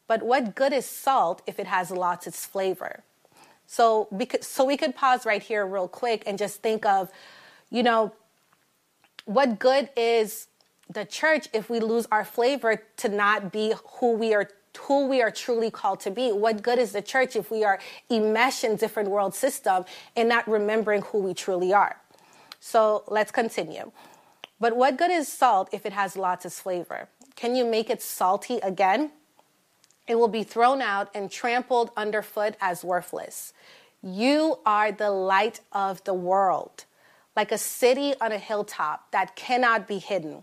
But 0.07 0.23
what 0.23 0.55
good 0.55 0.73
is 0.73 0.87
salt 0.87 1.43
if 1.47 1.59
it 1.59 1.67
has 1.67 1.91
lost 1.91 2.27
its 2.27 2.45
flavor? 2.45 3.05
So, 3.67 4.09
because, 4.17 4.47
so 4.47 4.65
we 4.65 4.77
could 4.77 4.97
pause 4.97 5.25
right 5.25 5.43
here 5.43 5.65
real 5.65 5.87
quick 5.87 6.25
and 6.27 6.37
just 6.37 6.61
think 6.61 6.85
of, 6.85 7.11
you 7.71 7.85
know, 7.85 8.13
what 9.25 9.61
good 9.61 9.91
is 9.97 10.49
the 10.93 11.05
church 11.05 11.49
if 11.53 11.71
we 11.71 11.79
lose 11.79 12.07
our 12.11 12.25
flavor 12.25 12.83
to 12.97 13.09
not 13.09 13.53
be 13.53 13.73
who 14.01 14.13
we 14.13 14.35
are 14.35 14.49
who 14.79 15.07
we 15.07 15.23
are 15.23 15.31
truly 15.31 15.71
called 15.71 16.01
to 16.01 16.11
be. 16.11 16.33
What 16.33 16.63
good 16.63 16.79
is 16.79 16.93
the 16.93 17.03
church 17.03 17.37
if 17.37 17.51
we 17.51 17.65
are 17.65 17.79
enmeshed 18.11 18.65
in 18.65 18.77
different 18.77 19.11
world 19.11 19.35
system 19.35 19.85
and 20.17 20.29
not 20.29 20.49
remembering 20.49 21.03
who 21.03 21.19
we 21.19 21.35
truly 21.35 21.73
are? 21.73 22.01
So 22.61 23.05
let's 23.09 23.31
continue. 23.31 23.93
But 24.59 24.77
what 24.77 24.99
good 24.99 25.11
is 25.11 25.27
salt 25.29 25.71
if 25.73 25.87
it 25.87 25.93
has 25.93 26.17
lots 26.17 26.45
of 26.45 26.53
flavor? 26.53 27.09
Can 27.35 27.57
you 27.57 27.65
make 27.65 27.89
it 27.89 28.03
salty 28.03 28.59
again? 28.59 29.13
It 30.07 30.17
will 30.17 30.29
be 30.29 30.43
thrown 30.43 30.83
out 30.83 31.09
and 31.15 31.31
trampled 31.31 31.91
underfoot 31.97 32.57
as 32.61 32.85
worthless. 32.85 33.53
You 34.03 34.59
are 34.67 34.93
the 34.93 35.11
light 35.11 35.61
of 35.73 36.03
the 36.05 36.15
world, 36.15 36.85
like 37.37 37.53
a 37.53 37.59
city 37.59 38.15
on 38.21 38.33
a 38.33 38.39
hilltop 38.39 39.11
that 39.13 39.37
cannot 39.37 39.87
be 39.87 39.99
hidden. 39.99 40.43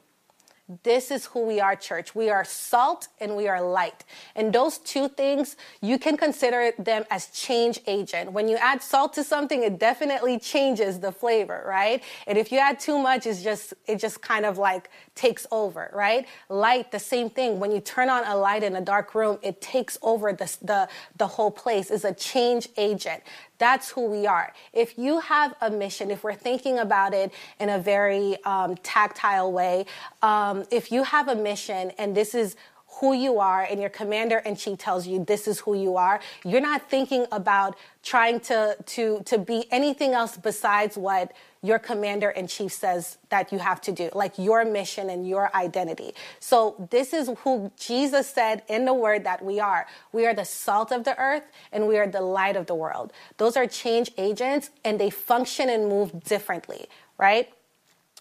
This 0.83 1.11
is 1.11 1.27
who 1.27 1.45
we 1.45 1.61
are, 1.61 1.77
church. 1.77 2.13
We 2.13 2.29
are 2.29 2.43
salt 2.43 3.07
and 3.21 3.37
we 3.37 3.47
are 3.47 3.61
light. 3.61 4.03
And 4.35 4.51
those 4.51 4.79
two 4.79 5.07
things, 5.07 5.55
you 5.81 5.97
can 5.97 6.17
consider 6.17 6.73
them 6.77 7.05
as 7.09 7.27
change 7.27 7.79
agent. 7.87 8.33
When 8.33 8.49
you 8.49 8.57
add 8.57 8.83
salt 8.83 9.13
to 9.13 9.23
something, 9.23 9.63
it 9.63 9.79
definitely 9.79 10.39
changes 10.39 10.99
the 10.99 11.13
flavor, 11.13 11.63
right? 11.65 12.03
And 12.27 12.37
if 12.37 12.51
you 12.51 12.59
add 12.59 12.81
too 12.81 12.99
much, 12.99 13.25
it's 13.25 13.41
just, 13.41 13.75
it 13.85 13.97
just 13.99 14.21
kind 14.21 14.45
of 14.45 14.57
like 14.57 14.89
takes 15.15 15.47
over, 15.51 15.89
right? 15.93 16.27
Light, 16.49 16.91
the 16.91 16.99
same 16.99 17.29
thing. 17.29 17.61
When 17.61 17.71
you 17.71 17.79
turn 17.79 18.09
on 18.09 18.25
a 18.25 18.35
light 18.35 18.61
in 18.61 18.75
a 18.75 18.81
dark 18.81 19.15
room, 19.15 19.39
it 19.41 19.61
takes 19.61 19.97
over 20.01 20.33
the, 20.33 20.53
the, 20.61 20.89
the 21.15 21.27
whole 21.27 21.51
place. 21.51 21.89
It's 21.91 22.03
a 22.03 22.13
change 22.13 22.67
agent. 22.75 23.23
That's 23.57 23.89
who 23.89 24.05
we 24.05 24.27
are. 24.27 24.53
If 24.73 24.97
you 24.97 25.19
have 25.19 25.55
a 25.61 25.69
mission, 25.69 26.11
if 26.11 26.23
we're 26.23 26.35
thinking 26.35 26.79
about 26.79 27.13
it 27.13 27.33
in 27.59 27.69
a 27.69 27.79
very 27.79 28.37
um, 28.43 28.75
tactile 28.77 29.51
way, 29.51 29.85
um, 30.21 30.65
if 30.71 30.91
you 30.91 31.03
have 31.03 31.27
a 31.27 31.35
mission 31.35 31.91
and 31.97 32.15
this 32.15 32.35
is 32.35 32.55
who 32.99 33.13
you 33.13 33.39
are 33.39 33.63
and 33.63 33.79
your 33.79 33.89
commander 33.89 34.39
in 34.39 34.55
chief 34.55 34.77
tells 34.77 35.05
you 35.05 35.23
this 35.23 35.47
is 35.47 35.59
who 35.59 35.75
you 35.75 35.97
are, 35.97 36.19
you're 36.43 36.61
not 36.61 36.89
thinking 36.89 37.25
about 37.31 37.75
trying 38.03 38.39
to, 38.39 38.75
to, 38.85 39.21
to 39.25 39.37
be 39.37 39.65
anything 39.71 40.13
else 40.13 40.37
besides 40.37 40.97
what 40.97 41.33
your 41.61 41.79
commander 41.79 42.29
in 42.29 42.47
chief 42.47 42.71
says 42.71 43.17
that 43.29 43.51
you 43.51 43.59
have 43.59 43.81
to 43.81 43.91
do, 43.91 44.09
like 44.13 44.37
your 44.37 44.63
mission 44.63 45.09
and 45.09 45.27
your 45.27 45.53
identity. 45.55 46.13
So 46.39 46.87
this 46.91 47.13
is 47.13 47.29
who 47.43 47.71
Jesus 47.77 48.29
said 48.29 48.63
in 48.67 48.85
the 48.85 48.93
word 48.93 49.23
that 49.25 49.43
we 49.43 49.59
are. 49.59 49.87
We 50.11 50.25
are 50.25 50.33
the 50.33 50.45
salt 50.45 50.91
of 50.91 51.03
the 51.03 51.17
earth 51.19 51.43
and 51.71 51.87
we 51.87 51.97
are 51.97 52.07
the 52.07 52.21
light 52.21 52.55
of 52.55 52.67
the 52.67 52.75
world. 52.75 53.11
Those 53.37 53.57
are 53.57 53.67
change 53.67 54.11
agents 54.17 54.69
and 54.85 54.99
they 54.99 55.09
function 55.09 55.69
and 55.69 55.89
move 55.89 56.23
differently, 56.23 56.87
right? 57.17 57.49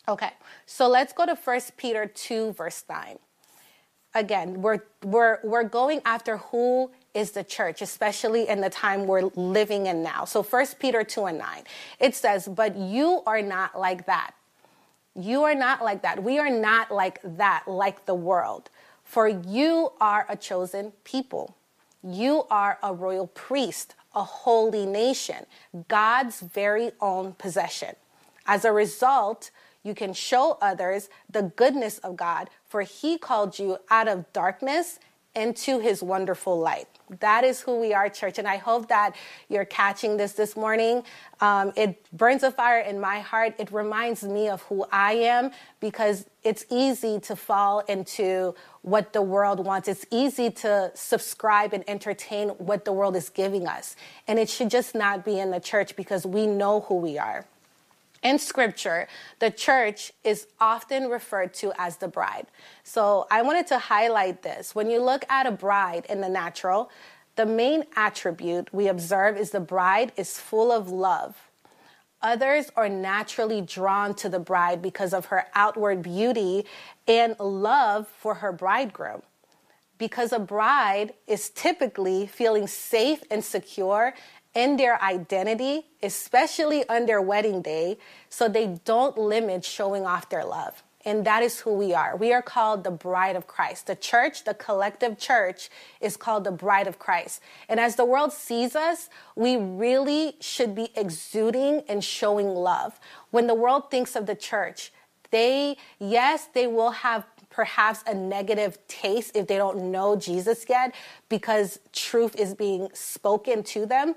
Okay. 0.08 0.30
So 0.66 0.88
let's 0.88 1.12
go 1.12 1.26
to 1.26 1.34
1 1.34 1.60
Peter 1.76 2.06
2 2.06 2.52
verse 2.52 2.84
9 2.88 3.18
again, 4.16 4.62
we're, 4.62 4.80
we're, 5.04 5.38
we're 5.44 5.64
going 5.64 6.00
after 6.04 6.38
who 6.38 6.90
is 7.14 7.32
the 7.32 7.44
church, 7.44 7.82
especially 7.82 8.48
in 8.48 8.60
the 8.60 8.70
time 8.70 9.06
we're 9.06 9.30
living 9.36 9.86
in 9.86 10.02
now. 10.02 10.24
So 10.24 10.42
First 10.42 10.78
Peter 10.78 11.04
2 11.04 11.26
and 11.26 11.38
9, 11.38 11.62
it 12.00 12.14
says, 12.14 12.48
But 12.48 12.76
you 12.76 13.22
are 13.26 13.42
not 13.42 13.78
like 13.78 14.06
that. 14.06 14.32
You 15.14 15.44
are 15.44 15.54
not 15.54 15.82
like 15.82 16.02
that. 16.02 16.22
We 16.22 16.38
are 16.38 16.50
not 16.50 16.90
like 16.90 17.20
that, 17.22 17.64
like 17.66 18.06
the 18.06 18.14
world. 18.14 18.70
For 19.04 19.28
you 19.28 19.92
are 20.00 20.26
a 20.28 20.36
chosen 20.36 20.92
people. 21.04 21.56
You 22.02 22.44
are 22.50 22.78
a 22.82 22.92
royal 22.92 23.28
priest, 23.28 23.94
a 24.14 24.24
holy 24.24 24.86
nation, 24.86 25.46
God's 25.88 26.40
very 26.40 26.92
own 27.00 27.34
possession. 27.34 27.94
As 28.46 28.64
a 28.64 28.72
result, 28.72 29.50
you 29.86 29.94
can 29.94 30.12
show 30.12 30.58
others 30.60 31.08
the 31.30 31.42
goodness 31.42 31.98
of 31.98 32.16
God, 32.16 32.50
for 32.68 32.82
he 32.82 33.18
called 33.18 33.58
you 33.58 33.78
out 33.88 34.08
of 34.08 34.30
darkness 34.32 34.98
into 35.36 35.78
his 35.78 36.02
wonderful 36.02 36.58
light. 36.58 36.88
That 37.20 37.44
is 37.44 37.60
who 37.60 37.78
we 37.78 37.92
are, 37.92 38.08
church. 38.08 38.38
And 38.38 38.48
I 38.48 38.56
hope 38.56 38.88
that 38.88 39.14
you're 39.48 39.66
catching 39.66 40.16
this 40.16 40.32
this 40.32 40.56
morning. 40.56 41.04
Um, 41.40 41.72
it 41.76 42.04
burns 42.10 42.42
a 42.42 42.50
fire 42.50 42.80
in 42.80 42.98
my 42.98 43.20
heart. 43.20 43.54
It 43.58 43.70
reminds 43.70 44.24
me 44.24 44.48
of 44.48 44.62
who 44.62 44.86
I 44.90 45.12
am 45.12 45.52
because 45.78 46.24
it's 46.42 46.64
easy 46.70 47.20
to 47.20 47.36
fall 47.36 47.80
into 47.80 48.54
what 48.80 49.12
the 49.12 49.22
world 49.22 49.64
wants. 49.64 49.88
It's 49.88 50.06
easy 50.10 50.50
to 50.50 50.90
subscribe 50.94 51.74
and 51.74 51.84
entertain 51.86 52.48
what 52.48 52.84
the 52.84 52.92
world 52.92 53.14
is 53.14 53.28
giving 53.28 53.68
us. 53.68 53.94
And 54.26 54.38
it 54.38 54.48
should 54.48 54.70
just 54.70 54.94
not 54.94 55.24
be 55.24 55.38
in 55.38 55.50
the 55.50 55.60
church 55.60 55.94
because 55.94 56.26
we 56.26 56.46
know 56.46 56.80
who 56.80 56.96
we 56.96 57.18
are. 57.18 57.44
In 58.26 58.40
scripture, 58.40 59.06
the 59.38 59.52
church 59.52 60.10
is 60.24 60.48
often 60.58 61.08
referred 61.08 61.54
to 61.54 61.72
as 61.78 61.98
the 61.98 62.08
bride. 62.08 62.48
So 62.82 63.28
I 63.30 63.42
wanted 63.42 63.68
to 63.68 63.78
highlight 63.78 64.42
this. 64.42 64.74
When 64.74 64.90
you 64.90 65.00
look 65.00 65.24
at 65.28 65.46
a 65.46 65.52
bride 65.52 66.06
in 66.08 66.20
the 66.20 66.28
natural, 66.28 66.90
the 67.36 67.46
main 67.46 67.84
attribute 67.94 68.74
we 68.74 68.88
observe 68.88 69.36
is 69.36 69.52
the 69.52 69.60
bride 69.60 70.10
is 70.16 70.40
full 70.40 70.72
of 70.72 70.90
love. 70.90 71.36
Others 72.20 72.72
are 72.74 72.88
naturally 72.88 73.60
drawn 73.60 74.12
to 74.16 74.28
the 74.28 74.40
bride 74.40 74.82
because 74.82 75.14
of 75.14 75.26
her 75.26 75.46
outward 75.54 76.02
beauty 76.02 76.66
and 77.06 77.38
love 77.38 78.08
for 78.08 78.34
her 78.34 78.50
bridegroom. 78.50 79.22
Because 79.98 80.32
a 80.32 80.40
bride 80.40 81.14
is 81.28 81.48
typically 81.48 82.26
feeling 82.26 82.66
safe 82.66 83.22
and 83.30 83.44
secure 83.44 84.14
in 84.56 84.78
their 84.78 85.00
identity, 85.02 85.84
especially 86.02 86.88
on 86.88 87.04
their 87.04 87.20
wedding 87.20 87.60
day, 87.60 87.98
so 88.30 88.48
they 88.48 88.78
don't 88.86 89.16
limit 89.18 89.64
showing 89.64 90.06
off 90.06 90.30
their 90.30 90.44
love. 90.44 90.82
And 91.04 91.24
that 91.24 91.44
is 91.44 91.60
who 91.60 91.74
we 91.74 91.94
are. 91.94 92.16
We 92.16 92.32
are 92.32 92.42
called 92.42 92.82
the 92.82 92.90
bride 92.90 93.36
of 93.36 93.46
Christ. 93.46 93.86
The 93.86 93.94
church, 93.94 94.42
the 94.42 94.54
collective 94.54 95.18
church, 95.18 95.68
is 96.00 96.16
called 96.16 96.42
the 96.42 96.50
bride 96.50 96.88
of 96.88 96.98
Christ. 96.98 97.40
And 97.68 97.78
as 97.78 97.94
the 97.94 98.04
world 98.04 98.32
sees 98.32 98.74
us, 98.74 99.08
we 99.36 99.56
really 99.56 100.34
should 100.40 100.74
be 100.74 100.88
exuding 100.96 101.82
and 101.86 102.02
showing 102.02 102.48
love. 102.48 102.98
When 103.30 103.46
the 103.46 103.54
world 103.54 103.88
thinks 103.88 104.16
of 104.16 104.26
the 104.26 104.34
church, 104.34 104.90
they, 105.30 105.76
yes, 106.00 106.48
they 106.54 106.66
will 106.66 106.90
have 106.90 107.24
perhaps 107.50 108.02
a 108.06 108.14
negative 108.14 108.78
taste 108.88 109.36
if 109.36 109.46
they 109.46 109.58
don't 109.58 109.92
know 109.92 110.16
Jesus 110.16 110.64
yet 110.68 110.94
because 111.28 111.78
truth 111.92 112.34
is 112.36 112.54
being 112.54 112.88
spoken 112.94 113.62
to 113.62 113.86
them 113.86 114.14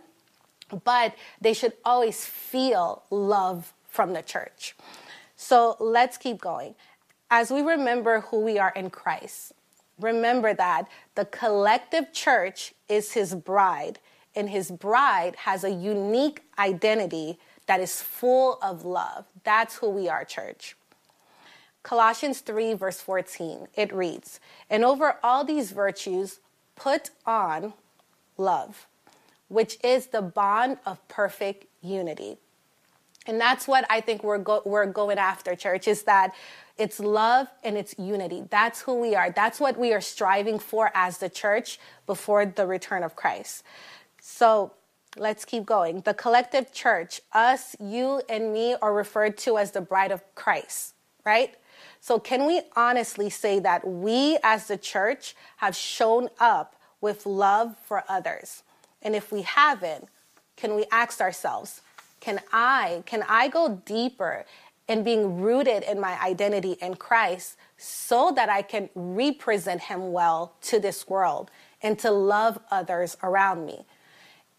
but 0.83 1.15
they 1.41 1.53
should 1.53 1.73
always 1.83 2.25
feel 2.25 3.03
love 3.09 3.73
from 3.87 4.13
the 4.13 4.21
church. 4.21 4.75
So 5.35 5.77
let's 5.79 6.17
keep 6.17 6.41
going. 6.41 6.75
As 7.31 7.51
we 7.51 7.61
remember 7.61 8.21
who 8.21 8.41
we 8.41 8.57
are 8.57 8.73
in 8.75 8.89
Christ, 8.89 9.53
remember 9.99 10.53
that 10.53 10.87
the 11.15 11.25
collective 11.25 12.11
church 12.11 12.73
is 12.87 13.13
his 13.13 13.35
bride, 13.35 13.99
and 14.35 14.49
his 14.49 14.71
bride 14.71 15.35
has 15.37 15.63
a 15.63 15.71
unique 15.71 16.41
identity 16.57 17.39
that 17.67 17.79
is 17.79 18.01
full 18.01 18.57
of 18.61 18.83
love. 18.83 19.25
That's 19.43 19.77
who 19.77 19.89
we 19.89 20.09
are, 20.09 20.25
church. 20.25 20.75
Colossians 21.83 22.41
3, 22.41 22.73
verse 22.73 22.99
14, 22.99 23.67
it 23.75 23.93
reads, 23.93 24.39
And 24.69 24.83
over 24.83 25.17
all 25.23 25.43
these 25.43 25.71
virtues, 25.71 26.39
put 26.75 27.11
on 27.25 27.73
love 28.37 28.87
which 29.49 29.77
is 29.83 30.07
the 30.07 30.21
bond 30.21 30.77
of 30.85 31.05
perfect 31.07 31.65
unity. 31.81 32.37
And 33.27 33.39
that's 33.39 33.67
what 33.67 33.85
I 33.89 34.01
think 34.01 34.23
we're, 34.23 34.37
go- 34.39 34.63
we're 34.65 34.85
going 34.85 35.17
after, 35.19 35.55
church, 35.55 35.87
is 35.87 36.03
that 36.03 36.33
it's 36.77 36.99
love 36.99 37.47
and 37.63 37.77
it's 37.77 37.93
unity. 37.99 38.45
That's 38.49 38.81
who 38.81 38.95
we 38.95 39.13
are. 39.13 39.29
That's 39.29 39.59
what 39.59 39.77
we 39.77 39.93
are 39.93 40.01
striving 40.01 40.57
for 40.57 40.89
as 40.95 41.17
the 41.17 41.29
church 41.29 41.79
before 42.07 42.45
the 42.45 42.65
return 42.65 43.03
of 43.03 43.15
Christ. 43.15 43.63
So 44.21 44.71
let's 45.17 45.45
keep 45.45 45.65
going. 45.65 46.01
The 46.01 46.13
collective 46.13 46.71
church, 46.71 47.21
us, 47.33 47.75
you, 47.79 48.21
and 48.29 48.53
me, 48.53 48.75
are 48.81 48.93
referred 48.93 49.37
to 49.39 49.57
as 49.57 49.71
the 49.71 49.81
bride 49.81 50.11
of 50.11 50.23
Christ, 50.35 50.95
right? 51.25 51.55
So, 52.01 52.19
can 52.19 52.45
we 52.45 52.61
honestly 52.75 53.29
say 53.29 53.59
that 53.59 53.85
we 53.87 54.37
as 54.43 54.67
the 54.67 54.77
church 54.77 55.35
have 55.57 55.75
shown 55.75 56.29
up 56.39 56.75
with 57.01 57.25
love 57.25 57.75
for 57.83 58.03
others? 58.07 58.63
And 59.01 59.15
if 59.15 59.31
we 59.31 59.43
haven't, 59.43 60.07
can 60.55 60.75
we 60.75 60.85
ask 60.91 61.21
ourselves, 61.21 61.81
can 62.19 62.41
I, 62.51 63.03
can 63.05 63.23
I 63.27 63.47
go 63.47 63.81
deeper 63.85 64.45
in 64.87 65.03
being 65.03 65.39
rooted 65.39 65.83
in 65.83 65.99
my 65.99 66.21
identity 66.21 66.73
in 66.81 66.95
Christ 66.95 67.55
so 67.77 68.31
that 68.35 68.49
I 68.49 68.61
can 68.61 68.89
represent 68.95 69.81
him 69.81 70.11
well 70.11 70.55
to 70.63 70.79
this 70.79 71.07
world 71.07 71.49
and 71.81 71.97
to 71.99 72.11
love 72.11 72.59
others 72.71 73.15
around 73.23 73.65
me? 73.65 73.85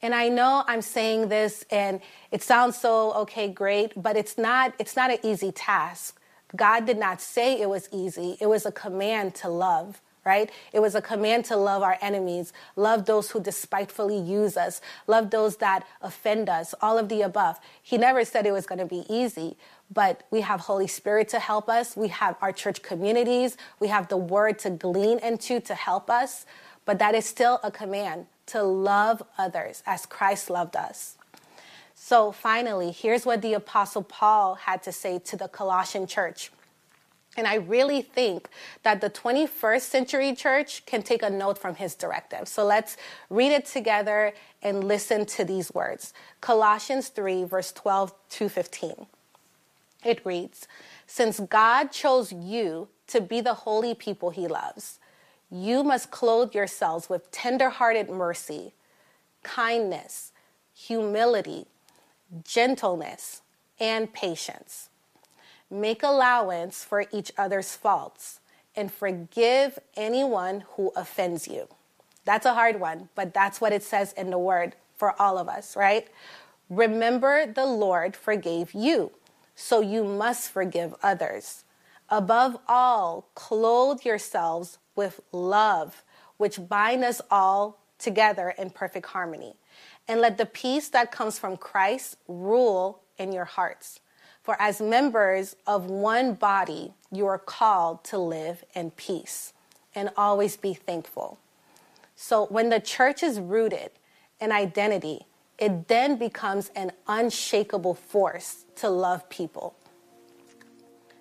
And 0.03 0.15
I 0.15 0.29
know 0.29 0.65
I'm 0.67 0.81
saying 0.81 1.29
this 1.29 1.65
and 1.71 2.01
it 2.31 2.43
sounds 2.43 2.79
so 2.79 3.13
okay, 3.13 3.49
great, 3.49 3.93
but 3.97 4.17
it's 4.17 4.39
not 4.39 4.73
it's 4.79 4.97
not 4.97 5.11
an 5.11 5.19
easy 5.23 5.53
task. 5.53 6.19
God 6.57 6.87
did 6.87 6.99
not 6.99 7.21
say 7.21 7.61
it 7.61 7.69
was 7.69 7.89
easy. 7.93 8.37
It 8.41 8.47
was 8.47 8.67
a 8.67 8.73
command 8.73 9.35
to 9.37 9.49
love, 9.49 10.01
right? 10.25 10.51
It 10.73 10.81
was 10.81 10.95
a 10.95 11.03
command 11.03 11.45
to 11.47 11.57
love 11.57 11.83
our 11.83 11.99
enemies, 12.01 12.53
love 12.77 13.07
those 13.07 13.31
who 13.31 13.41
despitefully 13.41 14.19
use 14.19 14.57
us, 14.57 14.81
love 15.07 15.31
those 15.31 15.57
that 15.57 15.87
offend 16.03 16.49
us, 16.49 16.75
all 16.81 16.99
of 16.99 17.09
the 17.09 17.23
above. 17.23 17.59
He 17.83 17.99
never 17.99 18.25
said 18.25 18.47
it 18.47 18.53
was 18.53 18.67
going 18.67 18.79
to 18.79 18.87
be 18.87 19.05
easy, 19.09 19.57
but 19.93 20.23
we 20.31 20.43
have 20.43 20.61
Holy 20.61 20.87
Spirit 20.87 21.29
to 21.31 21.39
help 21.39 21.69
us. 21.69 21.97
We 21.97 22.09
have 22.09 22.37
our 22.41 22.53
church 22.53 22.83
communities. 22.83 23.57
We 23.81 23.89
have 23.89 24.09
the 24.09 24.17
word 24.17 24.59
to 24.61 24.71
glean 24.71 25.19
into 25.19 25.61
to 25.61 25.75
help 25.75 26.09
us. 26.09 26.47
But 26.85 26.99
that 26.99 27.15
is 27.15 27.25
still 27.27 27.61
a 27.63 27.71
command 27.71 28.27
to 28.47 28.63
love 28.63 29.23
others 29.39 29.83
as 29.87 30.07
Christ 30.07 30.51
loved 30.51 30.77
us. 30.77 31.17
So 31.95 32.33
finally, 32.33 32.93
here's 32.93 33.27
what 33.27 33.43
the 33.43 33.53
Apostle 33.55 34.03
Paul 34.03 34.55
had 34.55 34.83
to 34.85 34.93
say 34.93 35.19
to 35.19 35.37
the 35.37 35.49
Colossian 35.49 36.07
church. 36.07 36.51
And 37.37 37.47
I 37.47 37.57
really 37.57 38.03
think 38.03 38.49
that 38.83 39.01
the 39.01 39.09
21st 39.09 39.83
century 39.83 40.35
church 40.35 40.85
can 40.85 41.03
take 41.03 41.23
a 41.23 41.31
note 41.31 41.59
from 41.59 41.77
his 41.77 41.95
directive. 41.95 42.49
So 42.49 42.65
let's 42.65 42.97
read 43.29 43.53
it 43.53 43.67
together 43.67 44.35
and 44.63 44.83
listen 44.83 45.25
to 45.27 45.45
these 45.45 45.73
words 45.73 46.13
Colossians 46.41 47.09
3, 47.09 47.45
verse 47.45 47.73
12 47.73 48.13
to 48.31 48.49
15. 48.49 49.07
It 50.05 50.25
reads 50.25 50.67
Since 51.07 51.41
God 51.41 51.93
chose 51.93 52.33
you 52.33 52.89
to 53.09 53.21
be 53.21 53.41
the 53.41 53.55
holy 53.55 53.95
people 53.95 54.31
he 54.31 54.49
loves, 54.49 54.99
you 55.51 55.83
must 55.83 56.11
clothe 56.11 56.55
yourselves 56.55 57.09
with 57.09 57.31
tender-hearted 57.31 58.09
mercy, 58.09 58.73
kindness, 59.43 60.33
humility, 60.75 61.67
gentleness, 62.45 63.43
and 63.81 64.13
patience. 64.13 64.90
Make 65.71 66.03
allowance 66.03 66.85
for 66.85 67.07
each 67.13 67.33
other's 67.39 67.75
faults 67.77 68.41
and 68.75 68.93
forgive 68.93 69.79
anyone 69.97 70.65
who 70.71 70.93
offends 70.97 71.47
you. 71.47 71.69
That's 72.25 72.47
a 72.47 72.55
hard 72.55 72.81
one, 72.81 73.09
but 73.15 73.33
that's 73.33 73.61
what 73.61 73.73
it 73.73 73.83
says 73.83 74.13
in 74.13 74.31
the 74.31 74.39
word 74.39 74.75
for 74.97 75.21
all 75.21 75.39
of 75.39 75.49
us, 75.49 75.77
right? 75.77 76.09
Remember, 76.69 77.47
the 77.47 77.67
Lord 77.67 78.15
forgave 78.15 78.73
you, 78.75 79.13
so 79.55 79.81
you 79.81 80.05
must 80.05 80.51
forgive 80.51 80.95
others. 81.03 81.65
Above 82.09 82.59
all, 82.69 83.29
clothe 83.35 84.03
yourselves 84.05 84.79
with 84.95 85.21
love, 85.33 86.03
which 86.37 86.69
bind 86.69 87.05
us 87.05 87.21
all 87.31 87.79
together 87.99 88.55
in 88.59 88.71
perfect 88.71 89.07
harmony. 89.07 89.55
And 90.09 90.21
let 90.21 90.39
the 90.39 90.47
peace 90.47 90.89
that 90.89 91.13
comes 91.13 91.39
from 91.39 91.57
Christ 91.57 92.17
rule 92.27 93.01
in 93.19 93.33
your 93.33 93.45
hearts. 93.45 94.01
For 94.51 94.61
as 94.61 94.81
members 94.81 95.55
of 95.65 95.85
one 95.85 96.35
body, 96.35 96.93
you 97.13 97.25
are 97.29 97.39
called 97.39 98.03
to 98.07 98.19
live 98.19 98.65
in 98.75 98.91
peace 98.91 99.53
and 99.95 100.11
always 100.17 100.57
be 100.57 100.75
thankful. 100.75 101.39
So 102.17 102.47
when 102.47 102.69
the 102.69 102.81
church 102.81 103.23
is 103.23 103.39
rooted 103.39 103.93
in 104.41 104.51
identity, 104.51 105.21
it 105.57 105.87
then 105.87 106.17
becomes 106.17 106.73
an 106.75 106.91
unshakable 107.07 107.95
force 107.95 108.65
to 108.75 108.91
love 108.91 109.29
people 109.29 109.77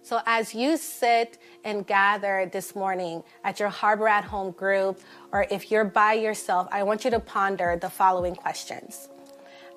so, 0.09 0.21
as 0.25 0.55
you 0.55 0.75
sit 0.75 1.37
and 1.63 1.85
gather 1.85 2.49
this 2.51 2.73
morning 2.73 3.23
at 3.43 3.59
your 3.59 3.69
Harbor 3.69 4.07
at 4.07 4.23
Home 4.23 4.49
group, 4.49 4.99
or 5.31 5.45
if 5.51 5.69
you're 5.69 5.85
by 5.85 6.13
yourself, 6.13 6.67
I 6.71 6.81
want 6.81 7.05
you 7.05 7.11
to 7.11 7.19
ponder 7.19 7.77
the 7.79 7.91
following 7.91 8.33
questions. 8.33 9.07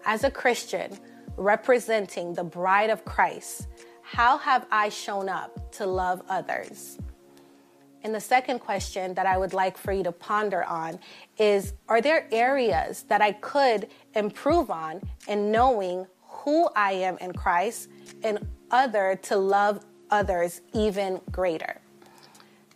As 0.06 0.24
a 0.24 0.30
Christian 0.30 0.98
representing 1.36 2.34
the 2.34 2.44
bride 2.44 2.90
of 2.90 3.04
Christ, 3.04 3.68
how 4.02 4.38
have 4.38 4.66
I 4.70 4.88
shown 4.88 5.28
up 5.28 5.72
to 5.72 5.86
love 5.86 6.22
others? 6.28 6.98
And 8.04 8.14
the 8.14 8.20
second 8.20 8.58
question 8.58 9.14
that 9.14 9.26
I 9.26 9.38
would 9.38 9.52
like 9.52 9.78
for 9.78 9.92
you 9.92 10.02
to 10.02 10.12
ponder 10.12 10.64
on 10.64 10.98
is 11.38 11.74
Are 11.88 12.00
there 12.00 12.26
areas 12.32 13.04
that 13.04 13.22
I 13.22 13.32
could 13.32 13.88
improve 14.14 14.70
on 14.70 15.00
in 15.28 15.52
knowing 15.52 16.06
who 16.26 16.68
I 16.74 16.92
am 16.92 17.16
in 17.18 17.32
Christ 17.32 17.88
and 18.24 18.44
other 18.70 19.18
to 19.22 19.36
love 19.36 19.84
others 20.12 20.60
even 20.74 21.20
greater. 21.32 21.80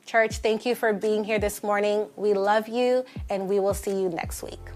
Church, 0.07 0.39
thank 0.39 0.65
you 0.65 0.75
for 0.75 0.93
being 0.93 1.23
here 1.23 1.39
this 1.39 1.63
morning. 1.63 2.07
We 2.17 2.33
love 2.33 2.69
you, 2.69 3.05
and 3.29 3.49
we 3.49 3.61
will 3.61 3.75
see 3.75 4.01
you 4.01 4.09
next 4.09 4.43
week. 4.43 4.76